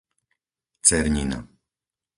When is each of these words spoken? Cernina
Cernina 0.87 1.37